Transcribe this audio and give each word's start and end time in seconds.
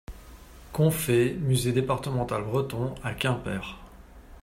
Confer 0.73 1.35
Musée 1.41 1.73
départemental 1.73 2.43
Breton 2.43 2.95
à 3.03 3.13
Quimper. 3.13 3.77